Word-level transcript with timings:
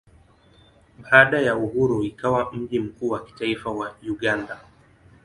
Baada 0.99 1.41
ya 1.41 1.55
uhuru 1.55 2.03
ikawa 2.03 2.53
mji 2.53 2.79
mkuu 2.79 3.09
wa 3.09 3.23
kitaifa 3.25 3.69
wa 3.71 3.95
Uganda. 4.09 4.59